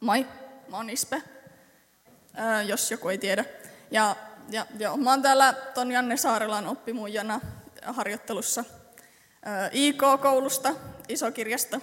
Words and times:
Moi, 0.00 0.26
mä 0.68 0.76
oon 0.76 0.90
Ispe, 0.90 1.22
öö, 2.38 2.62
jos 2.62 2.90
joku 2.90 3.08
ei 3.08 3.18
tiedä. 3.18 3.44
Ja, 3.90 4.16
ja 4.50 4.66
joo, 4.78 4.96
mä 4.96 5.10
oon 5.10 5.22
täällä 5.22 5.52
ton 5.52 5.92
Janne 5.92 6.16
Saarelan 6.16 6.66
oppimuijana 6.66 7.40
harjoittelussa 7.82 8.64
öö, 9.46 9.68
IK-koulusta, 9.72 10.74
isokirjasta. 11.08 11.80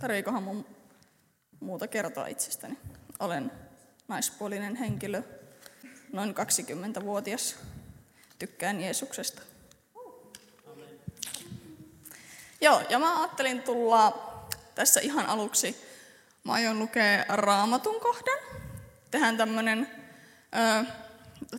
Tarviikohan 0.00 0.42
mun 0.42 0.66
muuta 1.60 1.88
kertoa 1.88 2.26
itsestäni? 2.26 2.78
Olen 3.18 3.52
naispuolinen 4.08 4.76
henkilö, 4.76 5.22
noin 6.12 6.34
20-vuotias. 6.34 7.56
Tykkään 8.38 8.80
Jeesuksesta. 8.80 9.42
Joo, 12.60 12.82
ja 12.88 12.98
mä 12.98 13.18
ajattelin 13.18 13.62
tulla 13.62 14.35
tässä 14.76 15.00
ihan 15.00 15.26
aluksi, 15.26 15.76
mä 16.44 16.52
aion 16.52 16.78
lukea 16.78 17.24
raamatun 17.28 18.00
kohdan. 18.00 18.38
Tehdään 19.10 19.36
tämmönen, 19.36 19.90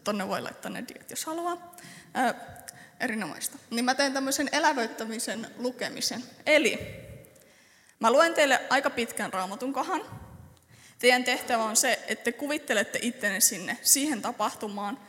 tonne 0.04 0.28
voi 0.28 0.42
laittaa 0.42 0.72
ne 0.72 0.84
diet, 0.88 1.10
jos 1.10 1.26
haluaa. 1.26 1.76
Ö, 2.18 2.34
erinomaista. 3.00 3.58
Niin 3.70 3.86
mä 3.86 3.96
teen 3.96 4.14
tämmöisen 4.14 4.50
elävöittämisen 4.52 5.48
lukemisen. 5.58 6.24
Eli 6.46 6.80
mä 8.00 8.12
luen 8.12 8.34
teille 8.34 8.62
aika 8.70 8.90
pitkän 8.90 9.34
raamatun 9.34 9.74
kohan. 9.74 10.02
Teidän 11.00 11.24
tehtävä 11.24 11.64
on 11.64 11.76
se, 11.76 12.04
että 12.08 12.24
te 12.24 12.32
kuvittelette 12.32 13.00
ittenne 13.02 13.40
sinne, 13.40 13.78
siihen 13.82 14.22
tapahtumaan, 14.22 15.00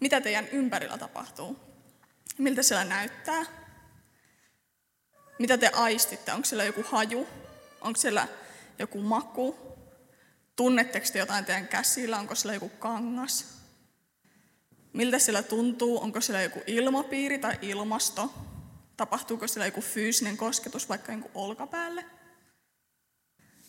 mitä 0.00 0.20
teidän 0.20 0.48
ympärillä 0.48 0.98
tapahtuu. 0.98 1.60
Miltä 2.38 2.62
siellä 2.62 2.84
näyttää, 2.84 3.44
mitä 5.38 5.58
te 5.58 5.70
aistitte? 5.74 6.32
Onko 6.32 6.44
siellä 6.44 6.64
joku 6.64 6.82
haju? 6.82 7.28
Onko 7.80 8.00
siellä 8.00 8.28
joku 8.78 9.00
maku? 9.00 9.56
Tunnetteko 10.56 11.06
te 11.12 11.18
jotain 11.18 11.44
teidän 11.44 11.68
käsillä? 11.68 12.18
Onko 12.18 12.34
siellä 12.34 12.54
joku 12.54 12.68
kangas? 12.68 13.46
Miltä 14.92 15.18
siellä 15.18 15.42
tuntuu? 15.42 16.02
Onko 16.02 16.20
siellä 16.20 16.42
joku 16.42 16.60
ilmapiiri 16.66 17.38
tai 17.38 17.58
ilmasto? 17.62 18.34
Tapahtuuko 18.96 19.46
siellä 19.46 19.66
joku 19.66 19.80
fyysinen 19.80 20.36
kosketus 20.36 20.88
vaikka 20.88 21.12
jonkun 21.12 21.30
olkapäälle? 21.34 22.04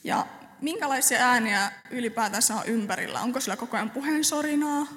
Ja 0.04 0.28
minkälaisia 0.62 1.20
ääniä 1.20 1.72
ylipäätänsä 1.92 2.56
on 2.56 2.66
ympärillä? 2.66 3.22
Onko 3.22 3.40
siellä 3.40 3.58
koko 3.58 3.78
ajan 3.78 3.90
puheensorinaa? 3.90 4.88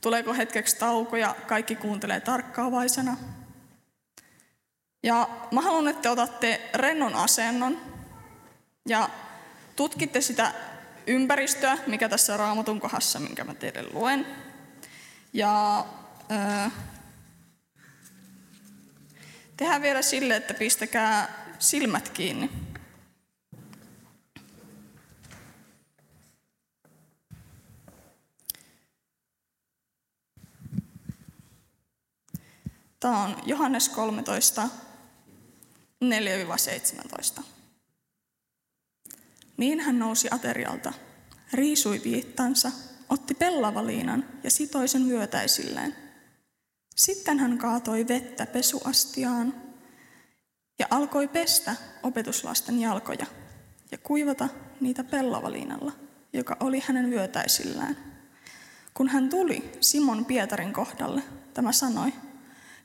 Tuleeko 0.00 0.34
hetkeksi 0.34 0.76
tauko 0.76 1.16
ja 1.16 1.36
kaikki 1.46 1.76
kuuntelee 1.76 2.20
tarkkaavaisena? 2.20 3.16
Ja 5.02 5.28
mä 5.52 5.60
haluan, 5.60 5.88
että 5.88 6.02
te 6.02 6.10
otatte 6.10 6.70
rennon 6.74 7.14
asennon 7.14 7.91
ja 8.88 9.08
tutkitte 9.76 10.20
sitä 10.20 10.54
ympäristöä, 11.06 11.78
mikä 11.86 12.08
tässä 12.08 12.36
raamatun 12.36 12.80
kohdassa, 12.80 13.20
minkä 13.20 13.44
mä 13.44 13.54
teille 13.54 13.82
luen. 13.92 14.26
Ja 15.32 15.86
äh, 16.32 16.72
tehdään 19.56 19.82
vielä 19.82 20.02
sille, 20.02 20.36
että 20.36 20.54
pistäkää 20.54 21.44
silmät 21.58 22.08
kiinni. 22.08 22.50
Tämä 33.00 33.22
on 33.22 33.36
Johannes 33.46 33.88
13, 33.88 34.68
4-17. 37.40 37.51
Niin 39.56 39.80
hän 39.80 39.98
nousi 39.98 40.28
aterialta, 40.30 40.92
riisui 41.52 42.00
viittansa, 42.04 42.72
otti 43.08 43.34
pellavaliinan 43.34 44.24
ja 44.44 44.50
sitoi 44.50 44.88
sen 44.88 45.08
vyötäisilleen. 45.08 45.96
Sitten 46.96 47.38
hän 47.38 47.58
kaatoi 47.58 48.08
vettä 48.08 48.46
pesuastiaan 48.46 49.54
ja 50.78 50.86
alkoi 50.90 51.28
pestä 51.28 51.76
opetuslasten 52.02 52.80
jalkoja 52.80 53.26
ja 53.90 53.98
kuivata 53.98 54.48
niitä 54.80 55.04
pellavaliinalla, 55.04 55.92
joka 56.32 56.56
oli 56.60 56.82
hänen 56.86 57.10
vyötäisillään. 57.10 57.96
Kun 58.94 59.08
hän 59.08 59.28
tuli 59.28 59.72
Simon 59.80 60.24
Pietarin 60.24 60.72
kohdalle, 60.72 61.22
tämä 61.54 61.72
sanoi, 61.72 62.12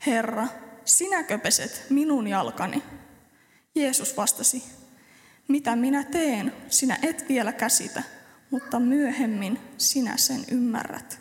Herra, 0.06 0.48
sinäkö 0.86 1.38
peset 1.38 1.86
minun 1.90 2.28
jalkani? 2.28 2.84
Jeesus 3.76 4.18
vastasi, 4.18 4.64
mitä 5.48 5.76
minä 5.76 6.04
teen, 6.04 6.54
sinä 6.70 6.98
et 7.02 7.26
vielä 7.30 7.54
käsitä, 7.54 8.04
mutta 8.52 8.80
myöhemmin 8.80 9.60
sinä 9.78 10.18
sen 10.18 10.46
ymmärrät. 10.52 11.20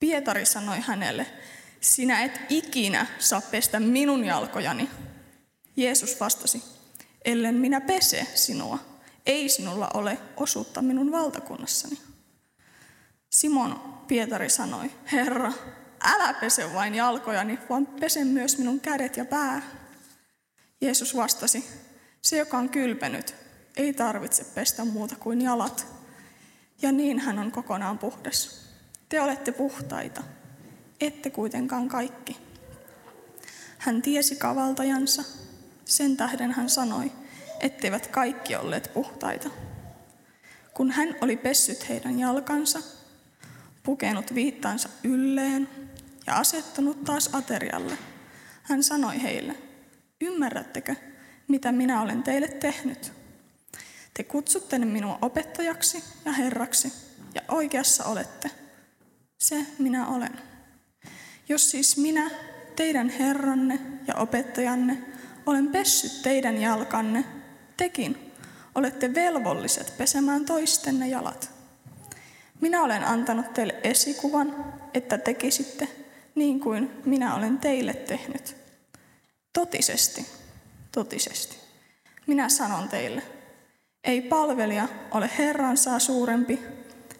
Pietari 0.00 0.46
sanoi 0.46 0.80
hänelle, 0.80 1.26
sinä 1.80 2.22
et 2.22 2.40
ikinä 2.48 3.06
saa 3.18 3.40
pestä 3.40 3.80
minun 3.80 4.24
jalkojani. 4.24 4.90
Jeesus 5.76 6.20
vastasi, 6.20 6.62
ellen 7.24 7.54
minä 7.54 7.80
pese 7.80 8.26
sinua, 8.34 8.78
ei 9.26 9.48
sinulla 9.48 9.90
ole 9.94 10.18
osuutta 10.36 10.82
minun 10.82 11.12
valtakunnassani. 11.12 11.98
Simon 13.30 13.96
Pietari 14.08 14.50
sanoi, 14.50 14.90
Herra, 15.12 15.52
älä 16.04 16.34
pese 16.34 16.72
vain 16.74 16.94
jalkojani, 16.94 17.58
vaan 17.70 17.86
pese 17.86 18.24
myös 18.24 18.58
minun 18.58 18.80
kädet 18.80 19.16
ja 19.16 19.24
pää. 19.24 19.62
Jeesus 20.80 21.16
vastasi, 21.16 21.64
se 22.26 22.36
joka 22.36 22.58
on 22.58 22.68
kylpenyt, 22.68 23.34
ei 23.76 23.92
tarvitse 23.92 24.44
pestä 24.44 24.84
muuta 24.84 25.16
kuin 25.16 25.42
jalat. 25.42 25.86
Ja 26.82 26.92
niin 26.92 27.18
hän 27.18 27.38
on 27.38 27.52
kokonaan 27.52 27.98
puhdas. 27.98 28.68
Te 29.08 29.20
olette 29.20 29.52
puhtaita, 29.52 30.22
ette 31.00 31.30
kuitenkaan 31.30 31.88
kaikki. 31.88 32.36
Hän 33.78 34.02
tiesi 34.02 34.36
kavaltajansa, 34.36 35.24
sen 35.84 36.16
tähden 36.16 36.52
hän 36.52 36.70
sanoi, 36.70 37.12
etteivät 37.60 38.06
kaikki 38.06 38.56
olleet 38.56 38.90
puhtaita. 38.94 39.50
Kun 40.74 40.90
hän 40.90 41.16
oli 41.20 41.36
pessyt 41.36 41.88
heidän 41.88 42.18
jalkansa, 42.18 42.78
pukenut 43.82 44.34
viittansa 44.34 44.88
ylleen 45.04 45.68
ja 46.26 46.36
asettunut 46.36 47.04
taas 47.04 47.30
aterialle, 47.32 47.98
hän 48.62 48.82
sanoi 48.82 49.22
heille, 49.22 49.56
ymmärrättekö, 50.20 50.96
mitä 51.48 51.72
minä 51.72 52.02
olen 52.02 52.22
teille 52.22 52.48
tehnyt? 52.48 53.12
Te 54.14 54.24
kutsutte 54.24 54.78
minua 54.78 55.18
opettajaksi 55.22 56.04
ja 56.24 56.32
herraksi, 56.32 56.92
ja 57.34 57.42
oikeassa 57.48 58.04
olette. 58.04 58.50
Se 59.38 59.66
minä 59.78 60.08
olen. 60.08 60.38
Jos 61.48 61.70
siis 61.70 61.96
minä, 61.96 62.30
teidän 62.76 63.08
herranne 63.08 63.80
ja 64.06 64.14
opettajanne, 64.14 64.98
olen 65.46 65.68
pessyt 65.68 66.22
teidän 66.22 66.60
jalkanne, 66.60 67.24
tekin 67.76 68.32
olette 68.74 69.14
velvolliset 69.14 69.94
pesemään 69.98 70.44
toistenne 70.44 71.08
jalat. 71.08 71.50
Minä 72.60 72.82
olen 72.82 73.04
antanut 73.04 73.54
teille 73.54 73.74
esikuvan, 73.82 74.74
että 74.94 75.18
tekisitte 75.18 75.88
niin 76.34 76.60
kuin 76.60 76.90
minä 77.04 77.34
olen 77.34 77.58
teille 77.58 77.94
tehnyt. 77.94 78.56
Totisesti, 79.52 80.26
totisesti. 80.96 81.56
Minä 82.26 82.48
sanon 82.48 82.88
teille, 82.88 83.22
ei 84.04 84.22
palvelija 84.22 84.88
ole 85.10 85.30
Herransa 85.38 85.98
suurempi, 85.98 86.62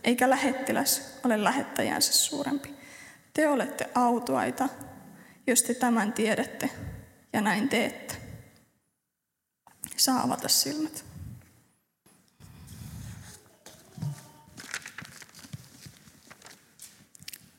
eikä 0.05 0.31
lähettiläs 0.31 1.19
ole 1.25 1.45
lähettäjänsä 1.45 2.13
suurempi. 2.13 2.75
Te 3.35 3.49
olette 3.49 3.91
autuaita, 3.95 4.69
jos 5.47 5.63
te 5.63 5.75
tämän 5.75 6.13
tiedätte 6.13 6.71
ja 7.33 7.41
näin 7.41 7.69
teette. 7.69 8.17
Saa 9.97 10.23
avata 10.23 10.49
silmät. 10.49 11.05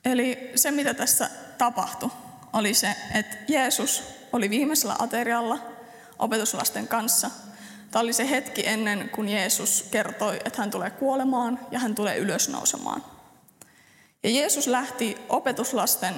Eli 0.06 0.52
se, 0.56 0.72
mitä 0.72 0.94
tässä 0.94 1.30
tapahtui, 1.58 2.10
oli 2.54 2.74
se, 2.74 2.96
että 3.14 3.38
Jeesus 3.48 4.04
oli 4.34 4.50
viimeisellä 4.50 4.96
aterialla 5.00 5.77
opetuslasten 6.20 6.88
kanssa. 6.88 7.32
Tämä 7.92 8.04
oli 8.04 8.14
se 8.14 8.30
hetki 8.30 8.68
ennen 8.68 9.10
kuin 9.10 9.30
Jeesus 9.30 9.88
kertoi, 9.92 10.40
että 10.46 10.62
hän 10.62 10.72
tulee 10.72 10.90
kuolemaan 10.90 11.60
ja 11.72 11.80
hän 11.80 11.96
tulee 11.96 12.18
ylösnousemaan. 12.18 13.04
Ja 14.24 14.30
Jeesus 14.30 14.68
lähti 14.68 15.18
opetuslasten 15.30 16.16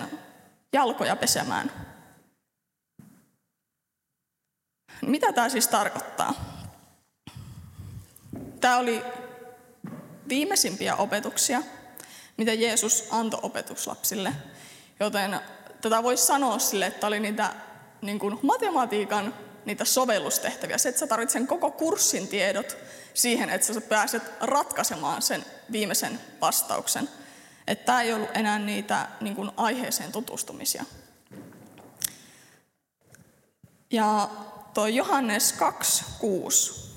jalkoja 0.74 1.16
pesemään. 1.16 1.72
Mitä 5.02 5.34
tämä 5.34 5.50
siis 5.50 5.68
tarkoittaa? 5.68 6.34
Tämä 8.60 8.78
oli 8.78 9.04
viimeisimpiä 10.30 10.96
opetuksia, 10.96 11.62
mitä 12.38 12.54
Jeesus 12.54 13.08
antoi 13.12 13.40
opetuslapsille. 13.44 14.34
Joten 15.00 15.40
tätä 15.82 16.04
voisi 16.04 16.26
sanoa 16.26 16.60
sille, 16.60 16.86
että 16.86 17.08
oli 17.08 17.20
niitä 17.20 17.54
niin 18.02 18.20
kuin 18.20 18.40
matematiikan 18.42 19.34
niitä 19.70 19.86
sovellustehtäviä. 19.86 20.78
Se, 20.78 20.90
että 20.90 21.00
sä 21.00 21.08
tarvitset 21.08 21.34
sen 21.34 21.48
koko 21.48 21.72
kurssin 21.72 22.28
tiedot 22.28 22.78
siihen, 23.14 23.50
että 23.50 23.74
sä 23.74 23.82
pääset 23.82 24.24
ratkaisemaan 24.42 25.22
sen 25.22 25.46
viimeisen 25.72 26.20
vastauksen. 26.42 27.10
Että 27.68 27.86
tämä 27.86 28.02
ei 28.02 28.14
ollut 28.14 28.30
enää 28.34 28.60
niitä 28.60 29.08
niin 29.22 29.36
kuin 29.36 29.52
aiheeseen 29.58 30.12
tutustumisia. 30.12 30.86
Ja 33.92 34.30
tuo 34.74 34.88
Johannes 34.88 35.56
2.6. 35.56 36.90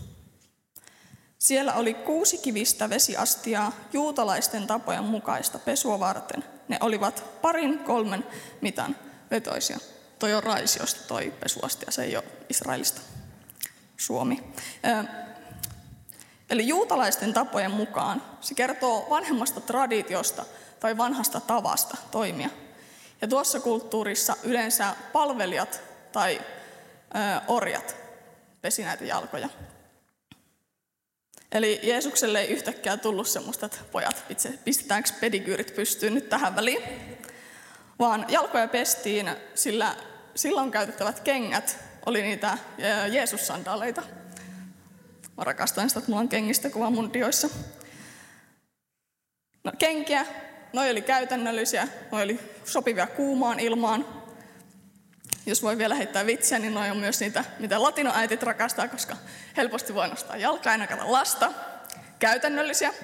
Siellä 1.39 1.75
oli 1.75 1.95
kuusi 1.95 2.39
kivistä 2.39 2.91
vesiastiaa 2.91 3.73
juutalaisten 3.93 4.67
tapojen 4.67 5.05
mukaista 5.05 5.59
pesua 5.59 6.01
varten. 6.01 6.45
Ne 6.69 6.79
olivat 6.81 7.25
parin 7.43 7.79
kolmen 7.79 8.27
mitan 8.61 8.97
vetoisia. 9.31 9.79
Toi 10.23 10.35
on 10.35 10.43
Raisiosta 10.43 11.01
toi 11.09 11.33
pesuastia, 11.41 11.91
se 11.91 12.03
ei 12.03 12.17
ole 12.17 12.25
Israelista. 12.49 13.01
Suomi. 13.97 14.53
Eli 16.51 16.69
juutalaisten 16.69 17.33
tapojen 17.33 17.71
mukaan 17.71 18.23
se 18.41 18.55
kertoo 18.55 19.07
vanhemmasta 19.11 19.61
traditiosta 19.61 20.45
tai 20.81 20.97
vanhasta 20.97 21.41
tavasta 21.41 21.97
toimia. 22.11 22.51
Ja 23.23 23.29
tuossa 23.29 23.61
kulttuurissa 23.61 24.37
yleensä 24.43 24.97
palvelijat 25.13 25.81
tai 26.13 26.41
orjat 27.49 27.97
pesi 28.61 28.85
näitä 28.85 29.05
jalkoja. 29.05 29.49
Eli 31.53 31.81
Jeesukselle 31.83 32.41
ei 32.41 32.49
yhtäkkiä 32.49 32.97
tullut 32.97 33.29
semmoista, 33.29 33.67
että 33.67 33.79
pojat, 33.93 34.25
itse 34.29 34.59
pistetäänkö 34.65 35.11
pedigyyrit 35.21 35.75
pystyyn 35.77 36.15
nyt 36.15 36.29
tähän 36.29 36.57
väliin, 36.57 36.83
vaan 37.99 38.27
jalkoja 38.29 38.69
pestiin, 38.69 39.31
sillä 39.55 39.97
silloin 40.35 40.71
käytettävät 40.71 41.21
kengät 41.21 41.79
oli 42.07 42.23
niitä 42.23 42.59
Jeesus-sandaaleita. 43.11 44.03
Mä 45.37 45.45
rakastan 45.45 45.91
sitä, 45.91 45.99
että 45.99 46.11
mulla 46.11 46.21
on 46.21 46.29
kengistä 46.29 46.71
kuva 46.71 46.91
mun 46.91 47.13
dioissa. 47.13 47.49
No, 49.65 49.73
kenkiä, 49.79 50.27
noi 50.73 50.91
oli 50.91 51.03
käytännöllisiä, 51.03 51.89
noi 52.13 52.23
oli 52.23 52.41
sopivia 52.65 53.07
kuumaan 53.07 53.61
ilmaan. 53.61 54.23
Jos 55.47 55.63
voi 55.63 55.79
vielä 55.79 55.95
heittää 55.95 56.27
vitsiä, 56.27 56.59
niin 56.59 56.75
noi 56.75 56.91
on 56.91 56.97
myös 56.97 57.21
niitä, 57.21 57.45
mitä 57.59 57.83
latinoäitit 57.83 58.43
rakastaa, 58.43 58.89
koska 58.89 59.17
helposti 59.57 59.95
voi 59.95 60.09
nostaa 60.09 60.37
jalkaa 60.37 60.77
ja 60.77 60.87
lasta. 61.03 61.53
Käytännöllisiä. 62.19 62.95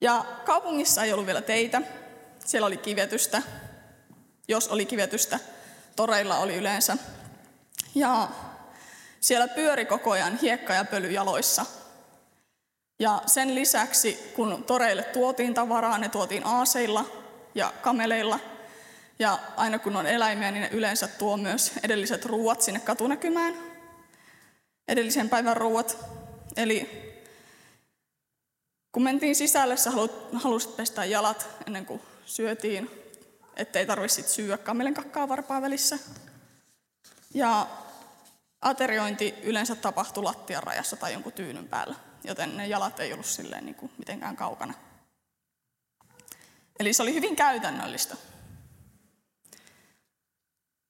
Ja 0.00 0.24
kaupungissa 0.44 1.04
ei 1.04 1.12
ollut 1.12 1.26
vielä 1.26 1.42
teitä. 1.42 1.82
Siellä 2.44 2.66
oli 2.66 2.76
kivetystä. 2.76 3.42
Jos 4.48 4.68
oli 4.68 4.86
kivetystä, 4.86 5.40
toreilla 5.96 6.38
oli 6.38 6.56
yleensä. 6.56 6.96
Ja 7.94 8.28
siellä 9.20 9.48
pyöri 9.48 9.84
koko 9.84 10.10
ajan 10.10 10.38
hiekka 10.38 10.72
ja 10.72 10.84
pöly 10.84 11.10
jaloissa. 11.10 11.66
Ja 12.98 13.22
sen 13.26 13.54
lisäksi, 13.54 14.32
kun 14.34 14.64
toreille 14.64 15.02
tuotiin 15.02 15.54
tavaraa, 15.54 15.98
ne 15.98 16.08
tuotiin 16.08 16.46
aaseilla 16.46 17.04
ja 17.54 17.72
kameleilla. 17.82 18.40
Ja 19.18 19.38
aina 19.56 19.78
kun 19.78 19.96
on 19.96 20.06
eläimiä, 20.06 20.50
niin 20.50 20.62
ne 20.62 20.68
yleensä 20.72 21.08
tuo 21.08 21.36
myös 21.36 21.72
edelliset 21.82 22.24
ruuat 22.24 22.62
sinne 22.62 22.80
katunäkymään. 22.80 23.54
Edellisen 24.88 25.28
päivän 25.28 25.56
ruuat. 25.56 25.98
Eli 26.56 27.04
kun 28.92 29.02
mentiin 29.02 29.36
sisälle, 29.36 29.76
sä 29.76 29.90
halusit 30.34 30.76
pestä 30.76 31.04
jalat 31.04 31.48
ennen 31.66 31.86
kuin 31.86 32.00
syötiin, 32.26 33.03
ettei 33.56 33.86
tarvitse 33.86 34.22
syödä 34.22 34.58
kamelin 34.58 34.94
kakkaa 34.94 35.28
varpaa 35.28 35.62
välissä. 35.62 35.98
Ja 37.34 37.66
ateriointi 38.60 39.34
yleensä 39.42 39.74
tapahtui 39.74 40.24
lattian 40.24 40.62
rajassa 40.62 40.96
tai 40.96 41.12
jonkun 41.12 41.32
tyynyn 41.32 41.68
päällä, 41.68 41.94
joten 42.24 42.56
ne 42.56 42.66
jalat 42.66 43.00
ei 43.00 43.12
ollut 43.12 43.26
silleen 43.26 43.66
niin 43.66 43.74
kuin 43.74 43.92
mitenkään 43.98 44.36
kaukana. 44.36 44.74
Eli 46.78 46.92
se 46.92 47.02
oli 47.02 47.14
hyvin 47.14 47.36
käytännöllistä. 47.36 48.16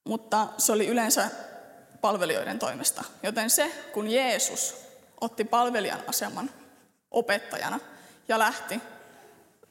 Mutta 0.04 0.48
se 0.58 0.72
oli 0.72 0.86
yleensä 0.86 1.30
palvelijoiden 2.00 2.58
toimesta. 2.58 3.04
Joten 3.22 3.50
se, 3.50 3.88
kun 3.92 4.10
Jeesus 4.10 4.76
otti 5.20 5.44
palvelijan 5.44 6.02
aseman 6.06 6.50
opettajana 7.10 7.80
ja 8.28 8.38
lähti 8.38 8.80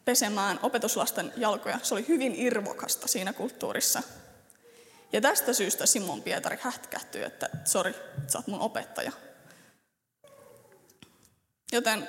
pesemään 0.05 0.59
opetuslasten 0.61 1.33
jalkoja, 1.38 1.79
se 1.83 1.94
oli 1.94 2.07
hyvin 2.07 2.35
irvokasta 2.35 3.07
siinä 3.07 3.33
kulttuurissa. 3.33 4.03
Ja 5.13 5.21
tästä 5.21 5.53
syystä 5.53 5.85
Simon 5.85 6.21
Pietari 6.21 6.57
hätkähtyi, 6.61 7.23
että 7.23 7.50
sori, 7.65 7.95
sä 8.27 8.38
oot 8.38 8.47
mun 8.47 8.59
opettaja. 8.59 9.11
Joten 11.71 12.07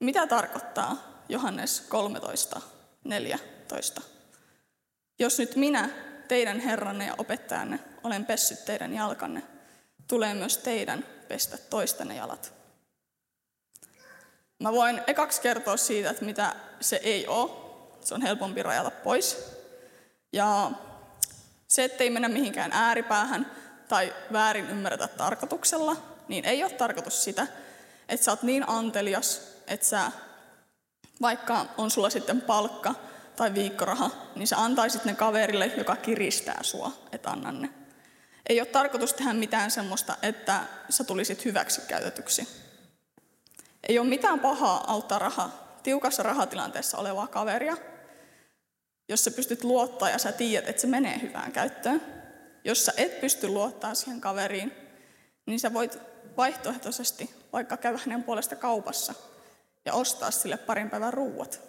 mitä 0.00 0.26
tarkoittaa 0.26 1.22
Johannes 1.28 1.80
13, 1.80 2.60
14? 3.04 4.00
Jos 5.18 5.38
nyt 5.38 5.56
minä, 5.56 5.90
teidän 6.28 6.60
herranne 6.60 7.06
ja 7.06 7.14
opettajanne, 7.18 7.80
olen 8.04 8.26
pessyt 8.26 8.64
teidän 8.64 8.94
jalkanne, 8.94 9.42
tulee 10.08 10.34
myös 10.34 10.58
teidän 10.58 11.04
pestä 11.28 11.58
toistenne 11.58 12.16
jalat. 12.16 12.57
Mä 14.58 14.72
voin 14.72 15.00
ekaksi 15.06 15.40
kertoa 15.40 15.76
siitä, 15.76 16.10
että 16.10 16.24
mitä 16.24 16.54
se 16.80 17.00
ei 17.02 17.26
ole. 17.26 17.50
Se 18.00 18.14
on 18.14 18.22
helpompi 18.22 18.62
rajata 18.62 18.90
pois. 18.90 19.54
Ja 20.32 20.70
se, 21.68 21.84
ettei 21.84 22.10
mennä 22.10 22.28
mihinkään 22.28 22.72
ääripäähän 22.72 23.52
tai 23.88 24.14
väärin 24.32 24.70
ymmärretä 24.70 25.08
tarkoituksella, 25.08 25.96
niin 26.28 26.44
ei 26.44 26.64
ole 26.64 26.72
tarkoitus 26.72 27.24
sitä, 27.24 27.46
että 28.08 28.24
sä 28.24 28.32
oot 28.32 28.42
niin 28.42 28.68
antelias, 28.68 29.42
että 29.66 29.86
sä, 29.86 30.12
vaikka 31.20 31.66
on 31.78 31.90
sulla 31.90 32.10
sitten 32.10 32.40
palkka 32.40 32.94
tai 33.36 33.54
viikkoraha, 33.54 34.10
niin 34.36 34.46
sä 34.46 34.56
antaisit 34.58 35.04
ne 35.04 35.14
kaverille, 35.14 35.66
joka 35.66 35.96
kiristää 35.96 36.58
sua, 36.62 36.92
että 37.12 37.30
anna 37.30 37.52
ne. 37.52 37.70
Ei 38.48 38.60
ole 38.60 38.68
tarkoitus 38.68 39.14
tehdä 39.14 39.32
mitään 39.32 39.70
semmoista, 39.70 40.16
että 40.22 40.60
sä 40.90 41.04
tulisit 41.04 41.44
hyväksi 41.44 41.80
käytetyksi. 41.80 42.67
Ei 43.88 43.98
ole 43.98 44.08
mitään 44.08 44.40
pahaa 44.40 44.92
auttaa 44.92 45.18
raha, 45.18 45.50
tiukassa 45.82 46.22
rahatilanteessa 46.22 46.98
olevaa 46.98 47.26
kaveria, 47.26 47.76
jos 49.08 49.24
sä 49.24 49.30
pystyt 49.30 49.64
luottaa 49.64 50.10
ja 50.10 50.18
sä 50.18 50.32
tiedät, 50.32 50.68
että 50.68 50.82
se 50.82 50.86
menee 50.86 51.20
hyvään 51.22 51.52
käyttöön. 51.52 52.02
Jos 52.64 52.84
sä 52.84 52.92
et 52.96 53.20
pysty 53.20 53.48
luottaa 53.48 53.94
siihen 53.94 54.20
kaveriin, 54.20 54.72
niin 55.46 55.60
sä 55.60 55.74
voit 55.74 55.98
vaihtoehtoisesti 56.36 57.34
vaikka 57.52 57.76
käydä 57.76 57.98
hänen 57.98 58.24
puolesta 58.24 58.56
kaupassa 58.56 59.14
ja 59.84 59.94
ostaa 59.94 60.30
sille 60.30 60.56
parin 60.56 60.90
päivän 60.90 61.12
ruuat. 61.12 61.60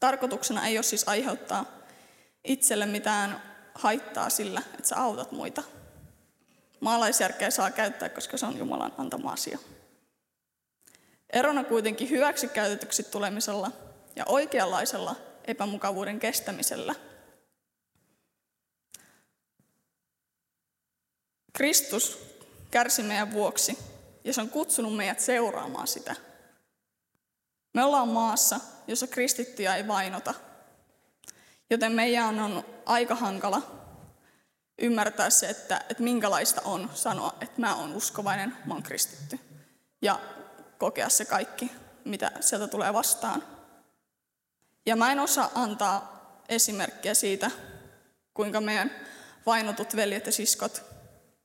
Tarkoituksena 0.00 0.66
ei 0.66 0.78
ole 0.78 0.82
siis 0.82 1.08
aiheuttaa 1.08 1.64
itselle 2.44 2.86
mitään 2.86 3.42
haittaa 3.74 4.30
sillä, 4.30 4.62
että 4.74 4.88
sä 4.88 4.96
autat 5.02 5.32
muita. 5.32 5.62
Maalaisjärkeä 6.80 7.50
saa 7.50 7.70
käyttää, 7.70 8.08
koska 8.08 8.36
se 8.36 8.46
on 8.46 8.58
Jumalan 8.58 8.92
antama 8.98 9.32
asia. 9.32 9.58
Erona 11.32 11.64
kuitenkin 11.64 12.10
hyväksikäytetyksi 12.10 13.02
tulemisella 13.02 13.72
ja 14.16 14.24
oikeanlaisella 14.26 15.16
epämukavuuden 15.44 16.20
kestämisellä. 16.20 16.94
Kristus 21.52 22.18
kärsi 22.70 23.02
meidän 23.02 23.32
vuoksi 23.32 23.78
ja 24.24 24.32
se 24.32 24.40
on 24.40 24.50
kutsunut 24.50 24.96
meidät 24.96 25.20
seuraamaan 25.20 25.86
sitä. 25.86 26.16
Me 27.74 27.84
ollaan 27.84 28.08
maassa, 28.08 28.60
jossa 28.86 29.06
kristittyjä 29.06 29.76
ei 29.76 29.88
vainota, 29.88 30.34
joten 31.70 31.92
meidän 31.92 32.40
on 32.40 32.64
aika 32.86 33.14
hankala 33.14 33.62
ymmärtää 34.78 35.30
se, 35.30 35.48
että, 35.48 35.84
että 35.88 36.02
minkälaista 36.02 36.60
on 36.64 36.90
sanoa, 36.94 37.34
että 37.40 37.60
mä 37.60 37.76
oon 37.76 37.94
uskovainen, 37.94 38.56
mä 38.64 38.74
oon 38.74 38.82
kristitty. 38.82 39.38
Ja 40.02 40.20
kokea 40.78 41.08
se 41.08 41.24
kaikki, 41.24 41.72
mitä 42.04 42.30
sieltä 42.40 42.66
tulee 42.68 42.92
vastaan. 42.92 43.44
Ja 44.86 44.96
mä 44.96 45.12
en 45.12 45.20
osaa 45.20 45.50
antaa 45.54 46.18
esimerkkiä 46.48 47.14
siitä, 47.14 47.50
kuinka 48.34 48.60
meidän 48.60 48.90
vainotut 49.46 49.96
veljet 49.96 50.26
ja 50.26 50.32
siskot, 50.32 50.82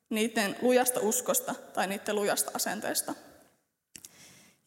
niiden 0.09 0.55
lujasta 0.61 0.99
uskosta 0.99 1.55
tai 1.73 1.87
niiden 1.87 2.15
lujasta 2.15 2.51
asenteesta. 2.53 3.13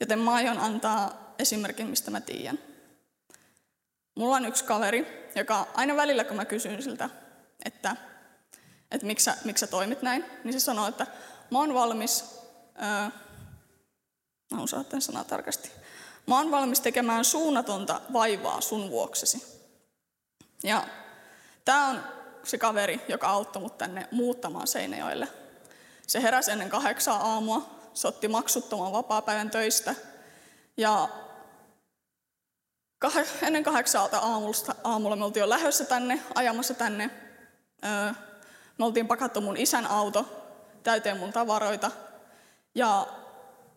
Joten 0.00 0.18
mä 0.18 0.34
aion 0.34 0.58
antaa 0.58 1.34
esimerkin, 1.38 1.86
mistä 1.86 2.10
mä 2.10 2.20
tiedän. 2.20 2.58
Mulla 4.14 4.36
on 4.36 4.46
yksi 4.46 4.64
kaveri, 4.64 5.30
joka 5.34 5.68
aina 5.74 5.96
välillä, 5.96 6.24
kun 6.24 6.36
mä 6.36 6.44
kysyn 6.44 6.82
siltä, 6.82 7.10
että, 7.64 7.96
että 8.90 9.06
miksi, 9.06 9.24
sä, 9.24 9.36
miksi 9.44 9.60
sä 9.60 9.66
toimit 9.66 10.02
näin, 10.02 10.24
niin 10.44 10.52
se 10.52 10.60
sanoo, 10.60 10.88
että 10.88 11.06
mä 11.50 11.58
oon 11.58 11.74
valmis, 11.74 12.24
mä 14.54 14.62
osaan 14.62 14.84
tämän 14.84 15.24
tarkasti, 15.26 15.70
Mä 16.26 16.38
oon 16.38 16.50
valmis 16.50 16.80
tekemään 16.80 17.24
suunnatonta 17.24 18.00
vaivaa 18.12 18.60
sun 18.60 18.90
vuoksesi. 18.90 19.66
Ja 20.62 20.84
tämä 21.64 21.86
on 21.86 22.02
se 22.44 22.58
kaveri, 22.58 23.00
joka 23.08 23.28
auttoi 23.28 23.62
mut 23.62 23.78
tänne 23.78 24.08
muuttamaan 24.10 24.66
Seinäjoelle. 24.66 25.28
Se 26.06 26.22
heräsi 26.22 26.50
ennen 26.50 26.68
kahdeksaa 26.68 27.16
aamua, 27.16 27.70
se 27.94 28.08
otti 28.08 28.28
maksuttoman 28.28 28.92
vapaa-päivän 28.92 29.50
töistä 29.50 29.94
ja 30.76 31.08
ennen 33.42 33.64
kahdeksalta 33.64 34.18
aamusta, 34.18 34.74
aamulla 34.84 35.16
me 35.16 35.24
oltiin 35.24 35.40
jo 35.40 35.48
lähdössä 35.48 35.84
tänne, 35.84 36.22
ajamassa 36.34 36.74
tänne. 36.74 37.10
me 38.78 38.84
oltiin 38.84 39.08
pakattu 39.08 39.40
mun 39.40 39.56
isän 39.56 39.86
auto 39.86 40.26
täyteen 40.82 41.18
mun 41.18 41.32
tavaroita. 41.32 41.90
Ja 42.74 43.06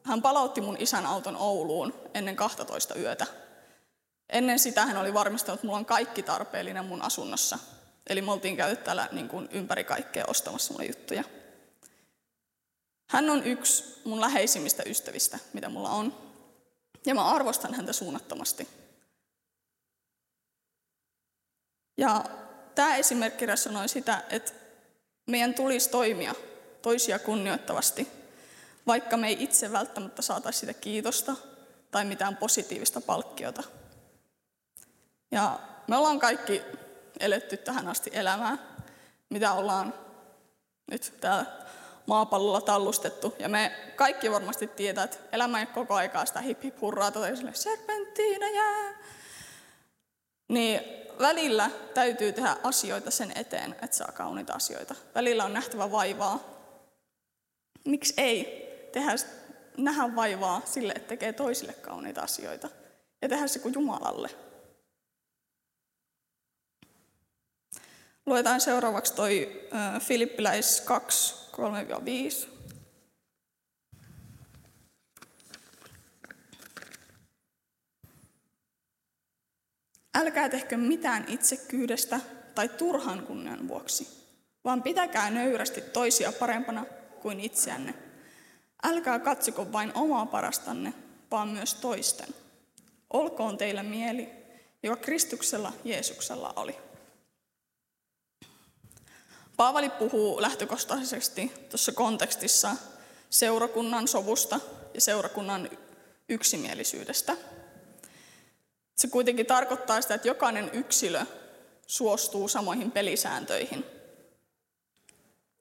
hän 0.09 0.21
palautti 0.21 0.61
mun 0.61 0.77
isän 0.79 1.05
auton 1.05 1.35
Ouluun 1.35 1.93
ennen 2.13 2.35
12 2.35 2.95
yötä. 2.95 3.27
Ennen 4.29 4.59
sitä 4.59 4.85
hän 4.85 4.97
oli 4.97 5.13
varmistanut, 5.13 5.57
että 5.57 5.67
mulla 5.67 5.79
on 5.79 5.85
kaikki 5.85 6.23
tarpeellinen 6.23 6.85
mun 6.85 7.01
asunnossa. 7.01 7.59
Eli 8.09 8.21
me 8.21 8.31
oltiin 8.31 8.57
käyty 8.57 8.83
täällä 8.83 9.09
niin 9.11 9.29
kuin 9.29 9.49
ympäri 9.51 9.83
kaikkea 9.83 10.25
ostamassa 10.27 10.73
mulle 10.73 10.85
juttuja. 10.85 11.23
Hän 13.09 13.29
on 13.29 13.43
yksi 13.43 14.01
mun 14.05 14.21
läheisimmistä 14.21 14.83
ystävistä, 14.85 15.39
mitä 15.53 15.69
mulla 15.69 15.89
on. 15.89 16.17
Ja 17.05 17.15
mä 17.15 17.25
arvostan 17.25 17.73
häntä 17.73 17.93
suunnattomasti. 17.93 18.67
Ja 21.97 22.23
tämä 22.75 22.95
esimerkki 22.95 23.45
sanoi 23.55 23.89
sitä, 23.89 24.23
että 24.29 24.51
meidän 25.27 25.53
tulisi 25.53 25.89
toimia 25.89 26.35
toisia 26.81 27.19
kunnioittavasti, 27.19 28.18
vaikka 28.89 29.17
me 29.17 29.27
ei 29.27 29.43
itse 29.43 29.71
välttämättä 29.71 30.21
saataisi 30.21 30.59
sitä 30.59 30.73
kiitosta 30.73 31.35
tai 31.91 32.05
mitään 32.05 32.37
positiivista 32.37 33.01
palkkiota. 33.01 33.63
Ja 35.31 35.59
me 35.87 35.97
ollaan 35.97 36.19
kaikki 36.19 36.61
eletty 37.19 37.57
tähän 37.57 37.87
asti 37.87 38.09
elämää, 38.13 38.57
mitä 39.29 39.53
ollaan 39.53 39.93
nyt 40.91 41.13
täällä 41.21 41.45
maapallolla 42.05 42.61
tallustettu. 42.61 43.35
Ja 43.39 43.49
me 43.49 43.71
kaikki 43.95 44.31
varmasti 44.31 44.67
tietää, 44.67 45.03
että 45.03 45.17
elämä 45.31 45.59
ei 45.59 45.65
koko 45.65 45.93
aikaa 45.95 46.25
sitä 46.25 46.41
hip 46.41 46.63
hip 46.63 46.81
hurraa 46.81 47.11
tai 47.11 47.37
sille 47.37 47.53
serpenttiina 47.53 48.49
jää. 48.49 48.93
Niin 50.47 50.81
välillä 51.19 51.71
täytyy 51.93 52.31
tehdä 52.31 52.57
asioita 52.63 53.11
sen 53.11 53.31
eteen, 53.35 53.75
että 53.81 53.97
saa 53.97 54.11
kauniita 54.11 54.53
asioita. 54.53 54.95
Välillä 55.15 55.45
on 55.45 55.53
nähtävä 55.53 55.91
vaivaa. 55.91 56.39
Miksi 57.85 58.13
ei 58.17 58.68
tehdä, 58.91 59.11
nähdä 59.77 60.15
vaivaa 60.15 60.61
sille, 60.65 60.93
että 60.95 61.09
tekee 61.09 61.33
toisille 61.33 61.73
kauniita 61.73 62.21
asioita 62.21 62.69
ja 63.21 63.29
tehdä 63.29 63.47
se 63.47 63.59
kuin 63.59 63.73
Jumalalle. 63.73 64.29
Luetaan 68.25 68.61
seuraavaksi 68.61 69.13
toi 69.13 69.67
Filippiläis 69.99 70.81
2, 70.81 71.35
3-5. 72.45 72.49
Älkää 80.15 80.49
tehkö 80.49 80.77
mitään 80.77 81.25
itsekyydestä 81.27 82.19
tai 82.55 82.69
turhan 82.69 83.23
kunnian 83.23 83.67
vuoksi, 83.67 84.07
vaan 84.63 84.83
pitäkää 84.83 85.29
nöyrästi 85.29 85.81
toisia 85.81 86.31
parempana 86.31 86.85
kuin 87.21 87.39
itseänne. 87.39 88.08
Älkää 88.83 89.19
katsoko 89.19 89.71
vain 89.71 89.91
omaa 89.95 90.25
parastanne, 90.25 90.93
vaan 91.31 91.47
myös 91.47 91.75
toisten. 91.75 92.29
Olkoon 93.09 93.57
teillä 93.57 93.83
mieli, 93.83 94.29
joka 94.83 95.01
Kristuksella 95.01 95.73
Jeesuksella 95.83 96.53
oli. 96.55 96.75
Paavali 99.57 99.89
puhuu 99.89 100.41
lähtökohtaisesti 100.41 101.51
tuossa 101.69 101.91
kontekstissa 101.91 102.75
seurakunnan 103.29 104.07
sovusta 104.07 104.59
ja 104.93 105.01
seurakunnan 105.01 105.69
yksimielisyydestä– 106.29 107.37
se 108.99 109.07
kuitenkin 109.07 109.45
tarkoittaa 109.45 110.01
sitä, 110.01 110.13
että 110.13 110.27
jokainen 110.27 110.69
yksilö 110.73 111.25
suostuu 111.87 112.47
samoihin 112.47 112.91
pelisääntöihin. 112.91 113.85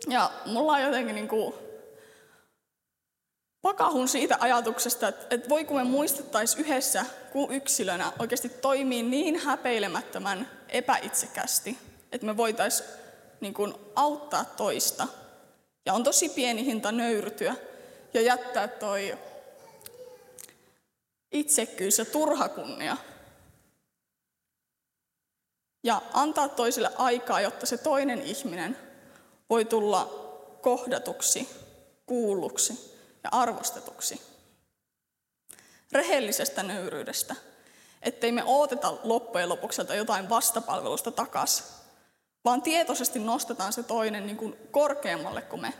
Ja 0.08 0.30
mulla 0.46 0.72
on 0.72 0.82
jotenkin 0.82 1.14
niin 1.14 1.28
kuin 1.28 1.54
pakahun 3.68 4.08
siitä 4.08 4.36
ajatuksesta, 4.40 5.08
että, 5.08 5.34
että 5.34 5.48
voi 5.48 5.64
kun 5.64 5.76
me 5.76 5.84
muistettaisiin 5.84 6.64
yhdessä 6.64 7.06
kuin 7.32 7.52
yksilönä 7.52 8.12
oikeasti 8.18 8.48
toimii 8.48 9.02
niin 9.02 9.40
häpeilemättömän 9.40 10.50
epäitsekästi, 10.68 11.78
että 12.12 12.26
me 12.26 12.36
voitaisiin 12.36 12.88
niin 13.40 13.54
kuin 13.54 13.74
auttaa 13.94 14.44
toista. 14.44 15.08
Ja 15.86 15.94
on 15.94 16.04
tosi 16.04 16.28
pieni 16.28 16.64
hinta 16.64 16.92
nöyrytyä 16.92 17.54
ja 18.14 18.20
jättää 18.20 18.68
toi 18.68 19.18
itsekkyys 21.32 21.98
ja 21.98 22.04
turha 22.04 22.48
kunnia 22.48 22.96
ja 25.84 26.02
antaa 26.12 26.48
toiselle 26.48 26.90
aikaa, 26.96 27.40
jotta 27.40 27.66
se 27.66 27.78
toinen 27.78 28.22
ihminen 28.22 28.76
voi 29.50 29.64
tulla 29.64 30.04
kohdatuksi, 30.60 31.48
kuulluksi 32.06 32.97
ja 33.32 33.38
arvostetuksi. 33.38 34.22
Rehellisestä 35.92 36.62
nöyryydestä, 36.62 37.36
ettei 38.02 38.32
me 38.32 38.42
ooteta 38.44 38.98
loppujen 39.02 39.48
lopuksi 39.48 39.82
jotain 39.96 40.28
vastapalvelusta 40.28 41.10
takas, 41.10 41.72
vaan 42.44 42.62
tietoisesti 42.62 43.18
nostetaan 43.18 43.72
se 43.72 43.82
toinen 43.82 44.26
niin 44.26 44.36
kuin 44.36 44.56
korkeammalle 44.70 45.42
kuin 45.42 45.62
me. 45.62 45.74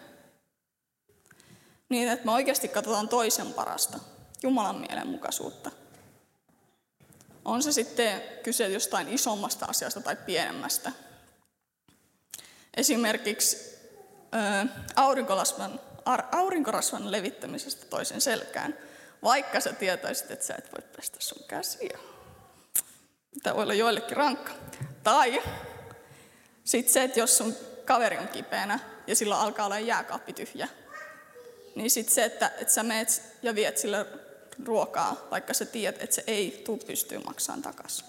Niin, 1.88 2.08
että 2.08 2.24
me 2.24 2.32
oikeasti 2.32 2.68
katsotaan 2.68 3.08
toisen 3.08 3.52
parasta, 3.52 3.98
Jumalan 4.42 4.80
mielenmukaisuutta. 4.80 5.70
On 7.44 7.62
se 7.62 7.72
sitten 7.72 8.22
kyse 8.42 8.68
jostain 8.68 9.08
isommasta 9.08 9.66
asiasta 9.66 10.00
tai 10.00 10.16
pienemmästä. 10.16 10.92
Esimerkiksi 12.76 13.78
aurinkorasvan, 14.96 15.80
aurinkorasvan 16.32 17.12
levittämisestä 17.12 17.86
toisen 17.86 18.20
selkään, 18.20 18.78
vaikka 19.22 19.60
sä 19.60 19.72
tietäisit, 19.72 20.30
että 20.30 20.46
sä 20.46 20.54
et 20.58 20.72
voi 20.72 20.88
pestä 20.96 21.16
sun 21.20 21.44
käsiä. 21.48 21.98
Tämä 23.42 23.56
voi 23.56 23.62
olla 23.62 23.74
joillekin 23.74 24.16
rankka. 24.16 24.52
Tai 25.02 25.42
sitten 26.64 26.92
se, 26.92 27.02
että 27.02 27.20
jos 27.20 27.38
sun 27.38 27.54
kaveri 27.84 28.18
on 28.18 28.28
kipeänä 28.28 28.78
ja 29.06 29.16
sillä 29.16 29.40
alkaa 29.40 29.66
olla 29.66 29.78
jääkaappi 29.78 30.32
tyhjä, 30.32 30.68
niin 31.74 31.90
sitten 31.90 32.14
se, 32.14 32.24
että, 32.24 32.52
että 32.58 32.74
sä 32.74 32.82
meet 32.82 33.22
ja 33.42 33.54
viet 33.54 33.78
sille 33.78 34.06
ruokaa, 34.64 35.16
vaikka 35.30 35.54
sä 35.54 35.64
tiedät, 35.64 36.02
että 36.02 36.16
se 36.16 36.24
ei 36.26 36.62
tule 36.66 36.78
pystyä 36.86 37.20
maksamaan 37.20 37.62
takaisin. 37.62 38.06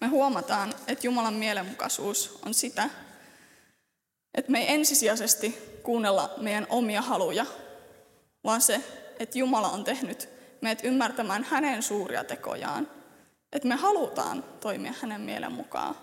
Me 0.00 0.06
huomataan, 0.06 0.74
että 0.86 1.06
Jumalan 1.06 1.34
mielenmukaisuus 1.34 2.38
on 2.46 2.54
sitä, 2.54 2.90
että 4.34 4.52
me 4.52 4.60
ei 4.60 4.74
ensisijaisesti 4.74 5.78
kuunnella 5.82 6.34
meidän 6.36 6.66
omia 6.70 7.02
haluja, 7.02 7.46
vaan 8.44 8.60
se, 8.60 8.84
että 9.18 9.38
Jumala 9.38 9.68
on 9.68 9.84
tehnyt 9.84 10.28
meidät 10.60 10.84
ymmärtämään 10.84 11.44
hänen 11.44 11.82
suuria 11.82 12.24
tekojaan. 12.24 12.88
Että 13.52 13.68
me 13.68 13.74
halutaan 13.74 14.44
toimia 14.60 14.94
hänen 15.00 15.20
mielen 15.20 15.52
mukaan. 15.52 15.94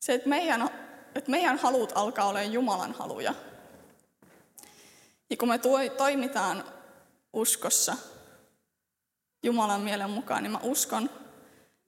Se, 0.00 0.14
että 0.14 0.28
meidän, 0.28 0.70
että 1.14 1.30
meidän 1.30 1.58
halut 1.58 1.92
alkaa 1.94 2.28
olemaan 2.28 2.52
Jumalan 2.52 2.92
haluja, 2.92 3.34
ja 5.30 5.36
kun 5.36 5.48
me 5.48 5.58
toimitaan 5.96 6.64
uskossa 7.32 7.96
Jumalan 9.42 9.80
mielen 9.80 10.10
mukaan, 10.10 10.42
niin 10.42 10.50
mä 10.52 10.60
uskon, 10.62 11.10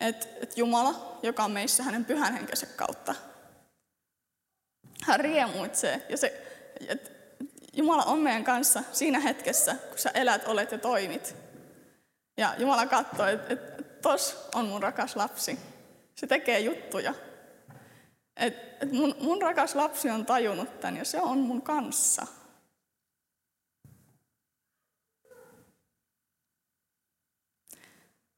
että, 0.01 0.27
että 0.43 0.61
Jumala, 0.61 1.19
joka 1.23 1.45
on 1.45 1.51
meissä 1.51 1.83
hänen 1.83 2.05
pyhän 2.05 2.33
henkensä 2.33 2.67
kautta, 2.67 3.15
hän 5.03 5.21
riemuitsee. 5.21 6.07
Ja 6.09 6.17
se, 6.17 6.43
että 6.89 7.11
Jumala 7.73 8.05
on 8.05 8.19
meidän 8.19 8.45
kanssa 8.45 8.83
siinä 8.93 9.21
hetkessä, 9.21 9.75
kun 9.75 9.99
sä 9.99 10.11
elät, 10.15 10.49
olet 10.49 10.73
ja 10.73 10.79
toimit. 10.79 11.37
Ja 12.37 12.55
Jumala 12.59 12.87
katsoo, 12.87 13.27
että, 13.27 13.53
että 13.53 13.83
tos 14.03 14.49
on 14.55 14.67
mun 14.67 14.83
rakas 14.83 15.17
lapsi. 15.17 15.59
Se 16.15 16.27
tekee 16.27 16.61
juttuja. 16.61 17.15
Että, 18.37 18.61
että 18.73 18.97
mun, 18.97 19.15
mun 19.21 19.43
rakas 19.43 19.75
lapsi 19.75 20.11
on 20.11 20.27
tajunnut 20.27 20.81
tämän 20.81 20.97
ja 20.97 21.05
se 21.05 21.21
on 21.21 21.39
mun 21.39 21.63
kanssa. 21.63 22.27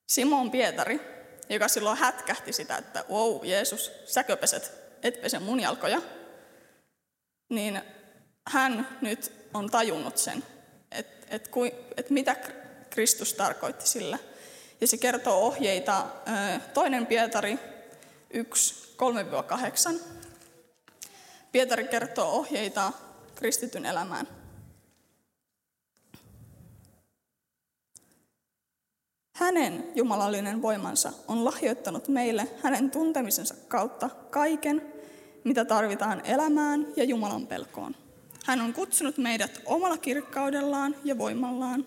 Simon 0.08 0.50
Pietari, 0.50 1.00
joka 1.48 1.68
silloin 1.68 1.98
hätkähti 1.98 2.52
sitä, 2.52 2.76
että 2.76 3.04
wow, 3.10 3.46
Jeesus, 3.46 3.92
säkö 4.04 4.36
peset, 4.36 4.72
et 5.02 5.22
pese 5.22 5.38
mun 5.38 5.60
jalkoja, 5.60 6.02
niin 7.48 7.82
hän 8.48 8.88
nyt 9.00 9.32
on 9.54 9.70
tajunnut 9.70 10.18
sen, 10.18 10.44
että, 10.90 11.26
että, 11.30 11.50
että 11.96 12.14
mitä 12.14 12.36
Kristus 12.90 13.34
tarkoitti 13.34 13.88
sillä. 13.88 14.18
Ja 14.80 14.86
se 14.86 14.96
kertoo 14.96 15.46
ohjeita 15.46 16.06
toinen 16.74 17.06
Pietari 17.06 17.58
1, 18.30 18.96
3-8. 19.96 20.00
Pietari 21.52 21.84
kertoo 21.88 22.30
ohjeita 22.30 22.92
kristityn 23.34 23.86
elämään. 23.86 24.28
Hänen 29.36 29.92
jumalallinen 29.94 30.62
voimansa 30.62 31.12
on 31.28 31.44
lahjoittanut 31.44 32.08
meille 32.08 32.48
hänen 32.62 32.90
tuntemisensa 32.90 33.54
kautta 33.68 34.08
kaiken, 34.08 34.92
mitä 35.46 35.64
tarvitaan 35.64 36.22
elämään 36.24 36.86
ja 36.96 37.04
Jumalan 37.04 37.46
pelkoon. 37.46 37.96
Hän 38.44 38.60
on 38.60 38.72
kutsunut 38.72 39.18
meidät 39.18 39.62
omalla 39.64 39.98
kirkkaudellaan 39.98 40.96
ja 41.04 41.18
voimallaan 41.18 41.86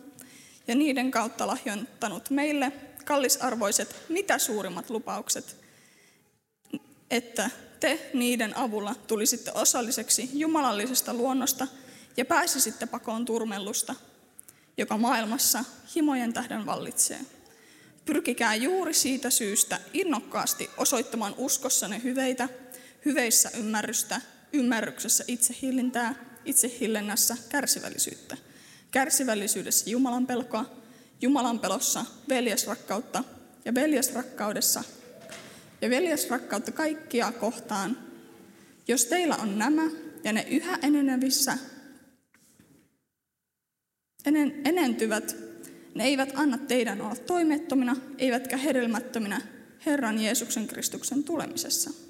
ja 0.68 0.76
niiden 0.76 1.12
kautta 1.12 1.48
lahjoittanut 1.48 2.30
meille 2.30 2.72
kallisarvoiset 3.06 3.96
mitä 4.10 4.38
suurimmat 4.38 4.90
lupaukset, 4.90 5.56
että 7.12 7.50
te 7.80 8.10
niiden 8.14 8.58
avulla 8.58 8.96
tulisitte 9.08 9.52
osalliseksi 9.52 10.30
jumalallisesta 10.34 11.14
luonnosta 11.14 11.68
ja 12.18 12.26
pääsisitte 12.26 12.86
pakoon 12.86 13.26
turmellusta, 13.26 13.96
joka 14.78 14.98
maailmassa 14.98 15.66
himojen 15.96 16.34
tähden 16.34 16.66
vallitsee. 16.66 17.20
Pyrkikää 18.06 18.56
juuri 18.56 18.94
siitä 18.94 19.30
syystä 19.30 19.80
innokkaasti 19.94 20.70
osoittamaan 20.78 21.36
uskossanne 21.38 22.04
hyveitä, 22.04 22.50
hyveissä 23.06 23.52
ymmärrystä, 23.58 24.22
ymmärryksessä 24.54 25.24
itsehillintää, 25.28 26.16
itsehillennässä 26.46 27.38
kärsivällisyyttä, 27.50 28.38
kärsivällisyydessä 28.92 29.90
Jumalan 29.90 30.28
pelkoa, 30.28 30.66
Jumalan 31.22 31.60
pelossa 31.60 32.06
veljesrakkautta 32.30 33.24
ja 33.66 33.74
veljesrakkaudessa 33.74 34.84
ja 35.82 35.90
veljesrakkautta 35.90 36.72
kaikkia 36.72 37.32
kohtaan. 37.32 37.98
Jos 38.88 39.06
teillä 39.06 39.36
on 39.36 39.60
nämä 39.60 39.84
ja 40.24 40.34
ne 40.34 40.46
yhä 40.50 40.80
enenevissä 40.82 41.58
enentyvät, 44.66 45.36
ne 45.96 46.04
eivät 46.04 46.32
anna 46.36 46.58
teidän 46.58 47.02
olla 47.02 47.16
toimettomina, 47.16 47.96
eivätkä 48.18 48.58
hedelmättöminä 48.58 49.42
Herran 49.86 50.22
Jeesuksen 50.22 50.68
Kristuksen 50.68 51.24
tulemisessa. 51.24 52.09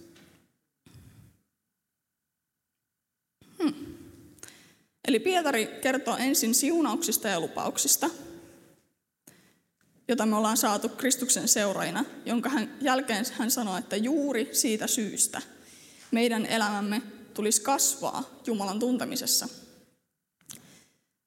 Eli 5.10 5.20
Pietari 5.20 5.66
kertoo 5.82 6.18
ensin 6.18 6.56
siunauksista 6.56 7.28
ja 7.28 7.40
lupauksista, 7.40 8.10
jota 10.08 10.26
me 10.26 10.36
ollaan 10.36 10.58
saatu 10.58 10.90
Kristuksen 10.90 11.48
seuraina, 11.48 12.06
jonka 12.26 12.50
hän, 12.50 12.78
jälkeen 12.82 13.26
hän 13.32 13.52
sanoi, 13.52 13.80
että 13.80 13.96
juuri 13.96 14.50
siitä 14.52 14.88
syystä 14.88 15.42
meidän 16.12 16.46
elämämme 16.46 17.02
tulisi 17.34 17.62
kasvaa 17.62 18.24
Jumalan 18.48 18.80
tuntemisessa. 18.80 19.50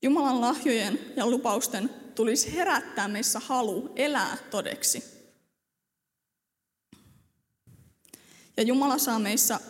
Jumalan 0.02 0.40
lahjojen 0.40 0.98
ja 1.16 1.26
lupausten 1.26 1.90
tulisi 2.14 2.56
herättää 2.56 3.08
meissä 3.08 3.40
halu 3.40 3.92
elää 3.96 4.36
todeksi. 4.50 5.04
Ja 8.56 8.62
Jumala 8.62 8.98
saa 8.98 9.18
meissä 9.18 9.60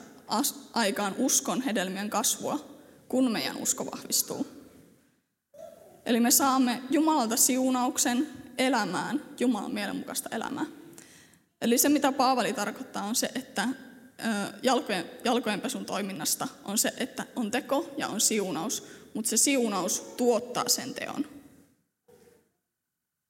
aikaan 0.72 1.14
uskon 1.18 1.62
hedelmien 1.62 2.10
kasvua, 2.10 2.71
kun 3.12 3.30
meidän 3.30 3.56
usko 3.56 3.86
vahvistuu. 3.86 4.46
Eli 6.06 6.20
me 6.20 6.30
saamme 6.30 6.82
Jumalalta 6.90 7.36
siunauksen 7.36 8.28
elämään 8.58 9.22
Jumalan 9.40 9.74
mielenmukaista 9.74 10.28
elämää. 10.32 10.66
Eli 11.60 11.78
se, 11.78 11.88
mitä 11.88 12.12
Paavali 12.12 12.52
tarkoittaa, 12.52 13.04
on 13.04 13.14
se, 13.14 13.30
että 13.34 13.68
jalkojen, 14.62 15.10
jalkojenpesun 15.24 15.84
toiminnasta 15.84 16.48
on 16.64 16.78
se, 16.78 16.94
että 16.96 17.26
on 17.36 17.50
teko 17.50 17.94
ja 17.96 18.08
on 18.08 18.20
siunaus, 18.20 18.86
mutta 19.14 19.28
se 19.28 19.36
siunaus 19.36 20.00
tuottaa 20.00 20.68
sen 20.68 20.94
teon. 20.94 21.26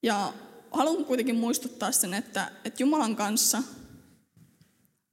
Ja 0.03 0.33
haluan 0.71 1.05
kuitenkin 1.05 1.35
muistuttaa 1.35 1.91
sen, 1.91 2.13
että, 2.13 2.51
että 2.65 2.83
Jumalan 2.83 3.15
kanssa 3.15 3.63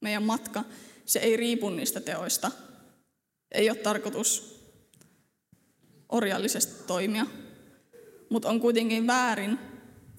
meidän 0.00 0.22
matka, 0.22 0.64
se 1.06 1.18
ei 1.18 1.36
riipu 1.36 1.70
niistä 1.70 2.00
teoista. 2.00 2.50
Ei 3.52 3.70
ole 3.70 3.78
tarkoitus 3.78 4.59
orjallisesti 6.10 6.86
toimia, 6.86 7.26
mutta 8.30 8.48
on 8.48 8.60
kuitenkin 8.60 9.06
väärin 9.06 9.58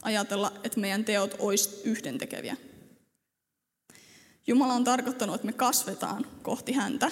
ajatella, 0.02 0.52
että 0.64 0.80
meidän 0.80 1.06
teot 1.06 1.36
olisi 1.40 1.82
yhdentekeviä. 1.84 2.58
Jumala 4.48 4.74
on 4.74 4.84
tarkoittanut, 4.84 5.36
että 5.36 5.46
me 5.46 5.54
kasvetaan 5.54 6.26
kohti 6.42 6.74
häntä. 6.74 7.12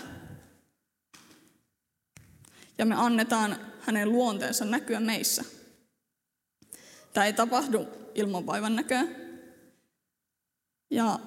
Ja 2.77 2.85
me 2.85 2.95
annetaan 2.95 3.59
hänen 3.81 4.11
luonteensa 4.11 4.65
näkyä 4.65 4.99
meissä. 4.99 5.45
Tämä 7.13 7.25
ei 7.25 7.33
tapahdu 7.33 7.87
ilman 8.15 8.45
vaivan 8.45 8.75
näköä. 8.75 9.03
Ja 10.91 11.19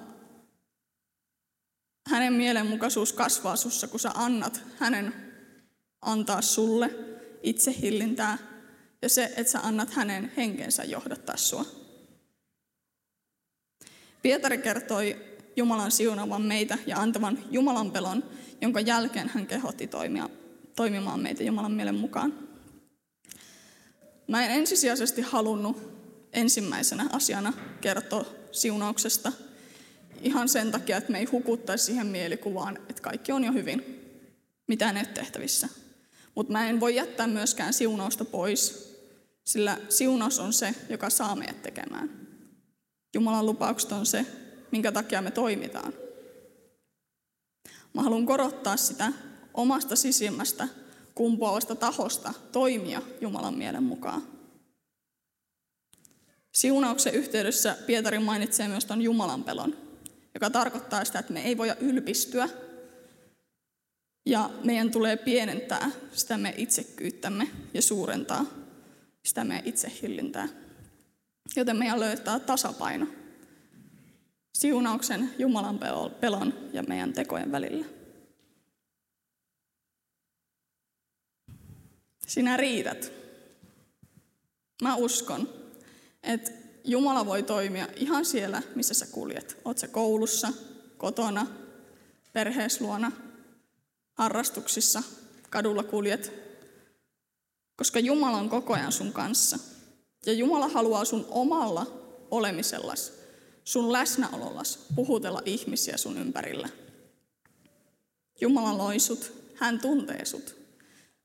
hänen 2.09 2.33
mielenmukaisuus 2.33 3.13
kasvaa 3.13 3.55
sussa, 3.55 3.87
kun 3.87 3.99
sä 3.99 4.11
annat 4.15 4.61
hänen 4.79 5.13
antaa 6.01 6.41
sulle 6.41 7.12
itsehillintää 7.43 8.37
ja 9.01 9.09
se, 9.09 9.23
että 9.23 9.51
sä 9.51 9.59
annat 9.59 9.93
hänen 9.93 10.31
henkensä 10.37 10.83
johdattaa 10.83 11.37
sua. 11.37 11.65
Pietari 14.21 14.57
kertoi 14.57 15.17
Jumalan 15.55 15.91
siunavan 15.91 16.41
meitä 16.41 16.77
ja 16.85 16.97
antavan 16.97 17.39
Jumalan 17.51 17.91
pelon, 17.91 18.23
jonka 18.61 18.79
jälkeen 18.79 19.29
hän 19.29 19.47
kehotti 19.47 19.87
toimia, 19.87 20.29
toimimaan 20.75 21.19
meitä 21.19 21.43
Jumalan 21.43 21.71
mielen 21.71 21.95
mukaan. 21.95 22.33
Mä 24.27 24.45
en 24.45 24.51
ensisijaisesti 24.51 25.21
halunnut 25.21 25.77
ensimmäisenä 26.33 27.09
asiana 27.11 27.53
kertoa 27.81 28.25
siunauksesta 28.51 29.31
ihan 30.21 30.49
sen 30.49 30.71
takia, 30.71 30.97
että 30.97 31.11
me 31.11 31.19
ei 31.19 31.25
hukuttaisi 31.25 31.85
siihen 31.85 32.07
mielikuvaan, 32.07 32.77
että 32.89 33.01
kaikki 33.01 33.31
on 33.31 33.43
jo 33.43 33.53
hyvin, 33.53 33.83
mitään 34.67 34.97
ei 34.97 35.05
tehtävissä. 35.05 35.69
Mutta 36.35 36.53
mä 36.53 36.69
en 36.69 36.79
voi 36.79 36.95
jättää 36.95 37.27
myöskään 37.27 37.73
siunausta 37.73 38.25
pois, 38.25 38.93
sillä 39.43 39.77
siunaus 39.89 40.39
on 40.39 40.53
se, 40.53 40.75
joka 40.89 41.09
saa 41.09 41.35
meidät 41.35 41.61
tekemään. 41.61 42.27
Jumalan 43.13 43.45
lupaukset 43.45 43.91
on 43.91 44.05
se, 44.05 44.25
minkä 44.71 44.91
takia 44.91 45.21
me 45.21 45.31
toimitaan. 45.31 45.93
Mä 47.93 48.01
haluan 48.01 48.25
korottaa 48.25 48.77
sitä 48.77 49.13
omasta 49.53 49.95
sisimmästä 49.95 50.67
kumpuavasta 51.15 51.75
tahosta 51.75 52.33
toimia 52.51 53.01
Jumalan 53.21 53.57
mielen 53.57 53.83
mukaan. 53.83 54.23
Siunauksen 56.51 57.13
yhteydessä 57.13 57.77
Pietari 57.85 58.19
mainitsee 58.19 58.67
myös 58.67 58.85
tuon 58.85 59.01
Jumalan 59.01 59.43
pelon, 59.43 59.77
joka 60.33 60.49
tarkoittaa 60.49 61.05
sitä, 61.05 61.19
että 61.19 61.33
me 61.33 61.41
ei 61.41 61.57
voida 61.57 61.75
ylpistyä 61.79 62.49
ja 64.25 64.49
meidän 64.63 64.91
tulee 64.91 65.17
pienentää 65.17 65.91
sitä 66.11 66.37
meidän 66.37 66.59
itsekyyttämme 66.59 67.47
ja 67.73 67.81
suurentaa 67.81 68.45
sitä 69.23 69.43
meidän 69.43 69.67
itsehillintää. 69.67 70.47
Joten 71.55 71.77
meidän 71.77 71.99
löytää 71.99 72.39
tasapaino 72.39 73.07
siunauksen, 74.53 75.29
Jumalan 75.37 75.79
pelon 76.19 76.53
ja 76.73 76.83
meidän 76.83 77.13
tekojen 77.13 77.51
välillä. 77.51 77.85
Sinä 82.27 82.57
riität. 82.57 83.11
Mä 84.81 84.95
uskon, 84.95 85.49
että 86.23 86.51
Jumala 86.83 87.25
voi 87.25 87.43
toimia 87.43 87.87
ihan 87.95 88.25
siellä, 88.25 88.61
missä 88.75 88.93
sä 88.93 89.05
kuljet. 89.11 89.57
Oot 89.65 89.77
sä 89.77 89.87
koulussa, 89.87 90.53
kotona, 90.97 91.47
perheesluona, 92.33 93.11
harrastuksissa, 94.13 95.03
kadulla 95.49 95.83
kuljet. 95.83 96.33
Koska 97.75 97.99
Jumala 97.99 98.37
on 98.37 98.49
koko 98.49 98.73
ajan 98.73 98.91
sun 98.91 99.13
kanssa. 99.13 99.59
Ja 100.25 100.33
Jumala 100.33 100.67
haluaa 100.67 101.05
sun 101.05 101.25
omalla 101.29 101.87
olemisellas, 102.31 103.13
sun 103.63 103.91
läsnäolollas 103.91 104.79
puhutella 104.95 105.41
ihmisiä 105.45 105.97
sun 105.97 106.17
ympärillä. 106.17 106.69
Jumala 108.41 108.77
loi 108.77 108.99
sut, 108.99 109.33
hän 109.55 109.79
tuntee 109.79 110.25
sut. 110.25 110.55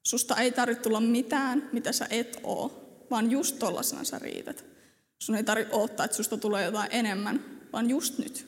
Susta 0.02 0.36
ei 0.36 0.52
tarvitse 0.52 0.82
tulla 0.82 1.00
mitään, 1.00 1.68
mitä 1.72 1.92
sä 1.92 2.06
et 2.10 2.40
oo, 2.42 2.88
vaan 3.10 3.30
just 3.30 3.58
tollasena 3.58 4.04
sä 4.04 4.18
riität. 4.18 4.64
Sun 5.18 5.34
ei 5.34 5.44
tarvitse 5.44 5.74
odottaa, 5.74 6.04
että 6.04 6.16
susta 6.16 6.36
tulee 6.36 6.64
jotain 6.64 6.88
enemmän, 6.90 7.44
vaan 7.72 7.90
just 7.90 8.18
nyt. 8.18 8.46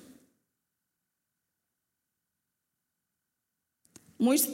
Muist, 4.21 4.51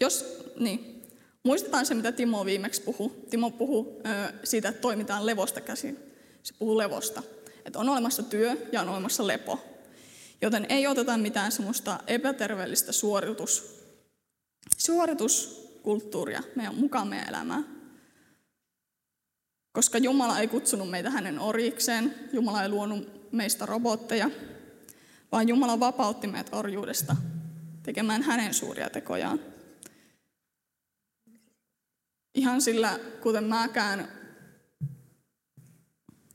jos, 0.00 0.44
niin, 0.58 1.02
muistetaan 1.42 1.86
se, 1.86 1.94
mitä 1.94 2.12
Timo 2.12 2.44
viimeksi 2.44 2.82
puhui. 2.82 3.10
Timo 3.30 3.50
puhui 3.50 3.86
ö, 4.06 4.32
siitä, 4.44 4.68
että 4.68 4.80
toimitaan 4.80 5.26
levosta 5.26 5.60
käsin. 5.60 5.98
Se 6.42 6.54
puhuu 6.58 6.78
levosta. 6.78 7.22
Että 7.64 7.78
on 7.78 7.88
olemassa 7.88 8.22
työ 8.22 8.56
ja 8.72 8.80
on 8.80 8.88
olemassa 8.88 9.26
lepo. 9.26 9.58
Joten 10.42 10.66
ei 10.68 10.86
oteta 10.86 11.18
mitään 11.18 11.52
semmoista 11.52 12.00
epäterveellistä 12.06 12.92
suoritus, 12.92 13.84
suorituskulttuuria 14.76 16.42
meidän 16.56 16.74
mukaan 16.74 17.08
meidän 17.08 17.28
elämään. 17.28 17.66
Koska 19.72 19.98
Jumala 19.98 20.38
ei 20.38 20.48
kutsunut 20.48 20.90
meitä 20.90 21.10
hänen 21.10 21.38
orjikseen, 21.38 22.14
Jumala 22.32 22.62
ei 22.62 22.68
luonut 22.68 23.32
meistä 23.32 23.66
robotteja, 23.66 24.30
vaan 25.32 25.48
Jumala 25.48 25.80
vapautti 25.80 26.26
meidät 26.26 26.54
orjuudesta 26.54 27.16
tekemään 27.90 28.22
hänen 28.22 28.54
suuria 28.54 28.90
tekojaan. 28.90 29.40
Ihan 32.34 32.62
sillä, 32.62 32.98
kuten 33.22 33.44
mäkään 33.44 34.08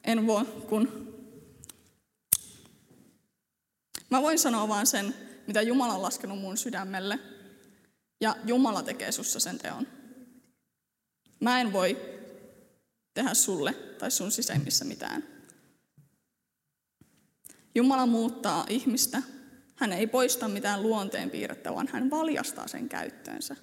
en 0.04 0.28
voi, 0.28 0.46
kun 0.46 1.16
Mä 4.10 4.22
voin 4.22 4.40
sanoa 4.40 4.68
vaan 4.68 4.88
sen, 4.88 5.16
mitä 5.48 5.62
Jumala 5.62 5.94
on 5.94 6.02
laskenut 6.02 6.40
mun 6.40 6.58
sydämelle, 6.58 7.20
ja 8.22 8.36
Jumala 8.46 8.84
tekee 8.84 9.12
sussa 9.12 9.40
sen 9.40 9.58
teon. 9.58 9.88
Mä 11.40 11.62
en 11.62 11.74
voi 11.74 11.98
tehdä 13.14 13.34
sulle 13.34 13.74
tai 13.74 14.12
sun 14.12 14.32
sisemmissä 14.32 14.86
mitään. 14.86 15.24
Jumala 17.76 18.06
muuttaa 18.06 18.66
ihmistä. 18.70 19.35
Hän 19.76 19.94
ei 19.94 20.08
poista 20.08 20.48
mitään 20.48 20.84
luonteen 20.84 21.30
piirrettä, 21.30 21.74
vaan 21.74 21.88
hän 21.88 22.10
valjastaa 22.10 22.68
sen 22.68 22.90
käyttöönsä. 22.90 23.56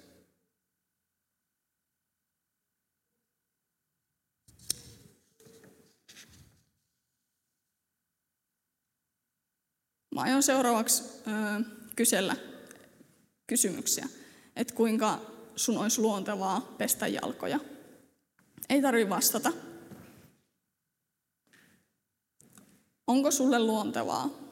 Mä 10.15 10.21
aion 10.21 10.43
seuraavaksi 10.43 11.03
ö, 11.03 11.63
kysellä 11.95 12.35
kysymyksiä, 13.47 14.07
että 14.55 14.73
kuinka 14.73 15.19
sun 15.55 15.77
olisi 15.77 16.01
luontevaa 16.01 16.61
pestä 16.77 17.07
jalkoja. 17.07 17.59
Ei 18.69 18.81
tarvi 18.81 19.09
vastata. 19.09 19.51
Onko 23.07 23.31
sulle 23.31 23.59
luontevaa 23.59 24.42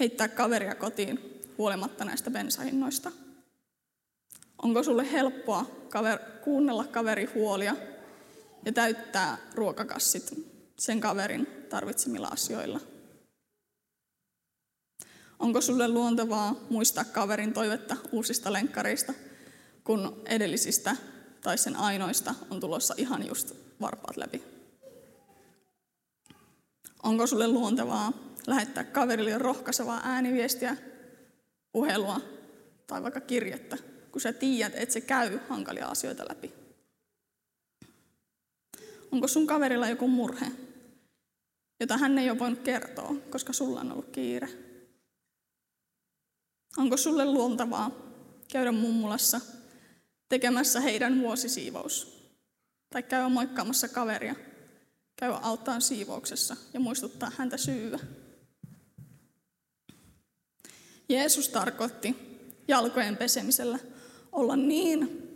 heittää 0.00 0.28
kaveria 0.28 0.74
kotiin 0.74 1.40
huolimatta 1.58 2.04
näistä 2.04 2.30
bensahinnoista? 2.30 3.12
Onko 4.62 4.82
sulle 4.82 5.12
helppoa 5.12 5.66
kaver- 5.88 6.40
kuunnella 6.44 6.84
kaveri 6.84 7.24
huolia 7.24 7.76
ja 8.64 8.72
täyttää 8.72 9.38
ruokakassit 9.54 10.34
sen 10.78 11.00
kaverin 11.00 11.46
tarvitsemilla 11.68 12.28
asioilla? 12.28 12.80
Onko 15.38 15.60
sulle 15.60 15.88
luontevaa 15.88 16.56
muistaa 16.70 17.04
kaverin 17.04 17.52
toivetta 17.52 17.96
uusista 18.12 18.52
lenkkareista, 18.52 19.12
kun 19.84 20.22
edellisistä 20.26 20.96
tai 21.40 21.58
sen 21.58 21.76
ainoista 21.76 22.34
on 22.50 22.60
tulossa 22.60 22.94
ihan 22.96 23.26
just 23.26 23.52
varpaat 23.80 24.16
läpi? 24.16 24.42
Onko 27.02 27.26
sulle 27.26 27.48
luontevaa 27.48 28.12
lähettää 28.46 28.84
kaverille 28.84 29.38
rohkaisevaa 29.38 30.00
ääniviestiä, 30.04 30.76
puhelua 31.72 32.20
tai 32.86 33.02
vaikka 33.02 33.20
kirjettä, 33.20 33.78
kun 34.12 34.20
sä 34.20 34.32
tiedät, 34.32 34.72
että 34.76 34.92
se 34.92 35.00
käy 35.00 35.38
hankalia 35.48 35.86
asioita 35.86 36.24
läpi? 36.28 36.52
Onko 39.12 39.28
sun 39.28 39.46
kaverilla 39.46 39.88
joku 39.88 40.08
murhe, 40.08 40.46
jota 41.80 41.98
hän 41.98 42.18
ei 42.18 42.30
ole 42.30 42.38
voinut 42.38 42.60
kertoa, 42.60 43.14
koska 43.30 43.52
sulla 43.52 43.80
on 43.80 43.92
ollut 43.92 44.10
kiire? 44.12 44.48
Onko 46.76 46.96
sulle 46.96 47.24
luontavaa 47.24 47.90
käydä 48.52 48.72
mummulassa 48.72 49.40
tekemässä 50.28 50.80
heidän 50.80 51.20
vuosisiivous? 51.20 52.24
Tai 52.90 53.02
käydä 53.02 53.28
moikkaamassa 53.28 53.88
kaveria, 53.88 54.34
käydä 55.16 55.34
auttaa 55.34 55.80
siivouksessa 55.80 56.56
ja 56.74 56.80
muistuttaa 56.80 57.32
häntä 57.36 57.56
syyä? 57.56 57.98
Jeesus 61.08 61.48
tarkoitti 61.48 62.16
jalkojen 62.68 63.16
pesemisellä 63.16 63.78
olla 64.32 64.56
niin 64.56 65.28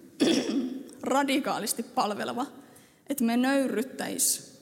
radikaalisti 1.03 1.83
palveleva, 1.83 2.47
että 3.07 3.25
me 3.25 3.37
nöyryttäis 3.37 4.53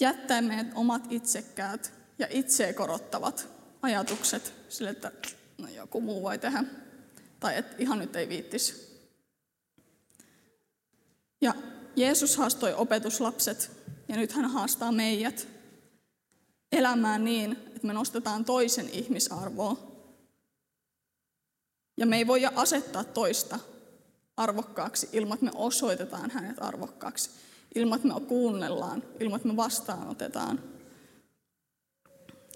jättää 0.00 0.42
meidät 0.42 0.72
omat 0.74 1.12
itsekkäät 1.12 1.92
ja 2.18 2.26
itseä 2.30 2.72
korottavat 2.72 3.48
ajatukset 3.82 4.52
sille, 4.68 4.90
että 4.90 5.12
no 5.58 5.68
joku 5.68 6.00
muu 6.00 6.22
voi 6.22 6.38
tehdä. 6.38 6.64
Tai 7.40 7.56
että 7.56 7.76
ihan 7.78 7.98
nyt 7.98 8.16
ei 8.16 8.28
viittis. 8.28 8.94
Ja 11.40 11.54
Jeesus 11.96 12.36
haastoi 12.36 12.74
opetuslapset 12.74 13.70
ja 14.08 14.16
nyt 14.16 14.32
hän 14.32 14.50
haastaa 14.50 14.92
meidät 14.92 15.48
elämään 16.72 17.24
niin, 17.24 17.56
että 17.84 17.92
me 17.92 17.98
nostetaan 17.98 18.44
toisen 18.44 18.88
ihmisarvoa. 18.88 19.76
Ja 21.96 22.06
me 22.06 22.16
ei 22.16 22.26
voi 22.26 22.46
asettaa 22.46 23.04
toista 23.04 23.58
arvokkaaksi 24.36 25.08
ilman, 25.12 25.34
että 25.34 25.44
me 25.44 25.52
osoitetaan 25.54 26.30
hänet 26.30 26.62
arvokkaaksi. 26.62 27.30
Ilman, 27.74 27.96
että 27.96 28.08
me 28.08 28.20
kuunnellaan, 28.20 29.02
ilman, 29.20 29.36
että 29.36 29.48
me 29.48 29.56
vastaanotetaan. 29.56 30.60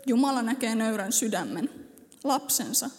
Jumala 0.07 0.43
näkee 0.43 0.75
nöyrän 0.75 1.13
sydämen 1.13 1.71
lapsensa, 2.25 2.91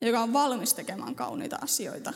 joka 0.00 0.20
on 0.20 0.32
valmis 0.32 0.74
tekemään 0.74 1.14
kauniita 1.14 1.56
asioita. 1.62 2.12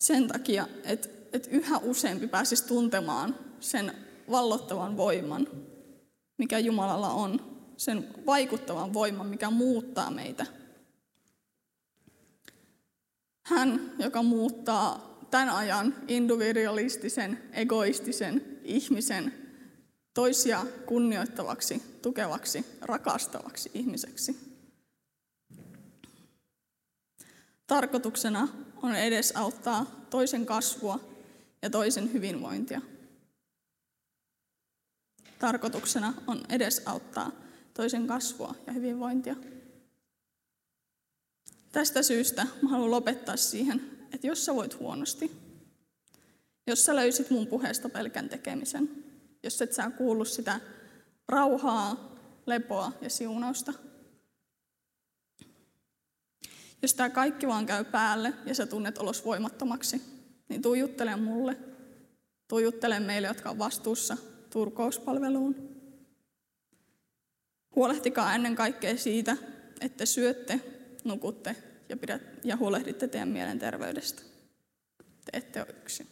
Sen 0.00 0.28
takia, 0.28 0.68
että, 0.84 1.08
että 1.32 1.50
yhä 1.50 1.78
useampi 1.78 2.28
pääsisi 2.28 2.66
tuntemaan 2.66 3.38
sen 3.60 3.94
vallottavan 4.30 4.96
voiman, 4.96 5.71
mikä 6.38 6.58
Jumalalla 6.58 7.08
on, 7.08 7.58
sen 7.76 8.08
vaikuttavan 8.26 8.92
voiman, 8.92 9.26
mikä 9.26 9.50
muuttaa 9.50 10.10
meitä. 10.10 10.46
Hän, 13.42 13.92
joka 13.98 14.22
muuttaa 14.22 15.18
tämän 15.30 15.50
ajan 15.50 15.94
individualistisen, 16.08 17.42
egoistisen 17.52 18.58
ihmisen 18.64 19.34
toisia 20.14 20.66
kunnioittavaksi, 20.86 21.82
tukevaksi, 22.02 22.66
rakastavaksi 22.80 23.70
ihmiseksi. 23.74 24.52
Tarkoituksena 27.66 28.48
on 28.82 28.94
edesauttaa 28.94 30.06
toisen 30.10 30.46
kasvua 30.46 31.00
ja 31.62 31.70
toisen 31.70 32.12
hyvinvointia. 32.12 32.80
Tarkoituksena 35.42 36.14
on 36.26 36.40
edesauttaa 36.48 37.32
toisen 37.74 38.06
kasvua 38.06 38.54
ja 38.66 38.72
hyvinvointia. 38.72 39.36
Tästä 41.72 42.02
syystä 42.02 42.46
mä 42.62 42.68
haluan 42.68 42.90
lopettaa 42.90 43.36
siihen, 43.36 43.90
että 44.12 44.26
jos 44.26 44.44
sä 44.44 44.54
voit 44.54 44.78
huonosti, 44.78 45.32
jos 46.66 46.84
sä 46.84 46.96
löysit 46.96 47.30
mun 47.30 47.46
puheesta 47.46 47.88
pelkän 47.88 48.28
tekemisen, 48.28 49.04
jos 49.42 49.62
et 49.62 49.72
sä 49.72 49.90
kuullut 49.90 50.28
sitä 50.28 50.60
rauhaa, 51.28 52.16
lepoa 52.46 52.92
ja 53.00 53.10
siunausta. 53.10 53.72
Jos 56.82 56.94
tämä 56.94 57.10
kaikki 57.10 57.46
vaan 57.46 57.66
käy 57.66 57.84
päälle 57.84 58.34
ja 58.46 58.54
sä 58.54 58.66
tunnet 58.66 58.98
olos 58.98 59.24
voimattomaksi, 59.24 60.02
niin 60.48 60.62
tuu 60.62 60.74
juttele 60.74 61.16
mulle. 61.16 61.56
Tuu 62.48 62.58
juttele 62.58 63.00
meille, 63.00 63.28
jotka 63.28 63.50
on 63.50 63.58
vastuussa 63.58 64.16
turkouspalveluun. 64.52 65.72
Huolehtikaa 67.76 68.34
ennen 68.34 68.56
kaikkea 68.56 68.96
siitä, 68.96 69.36
että 69.80 70.06
syötte, 70.06 70.60
nukutte 71.04 71.56
ja, 71.88 71.96
pidät, 71.96 72.22
ja 72.44 72.56
huolehditte 72.56 73.08
teidän 73.08 73.28
mielenterveydestä. 73.28 74.22
Te 74.98 75.38
ette 75.38 75.60
ole 75.62 75.74
yksin. 75.82 76.11